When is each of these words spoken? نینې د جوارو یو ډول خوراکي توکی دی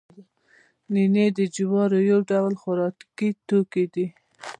نینې 0.93 1.25
د 1.37 1.39
جوارو 1.55 1.99
یو 2.11 2.19
ډول 2.31 2.53
خوراکي 2.61 3.29
توکی 3.47 3.85
دی 3.93 4.07